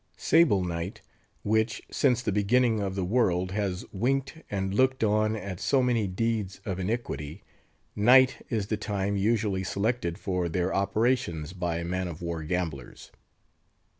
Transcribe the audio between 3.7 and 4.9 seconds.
winked and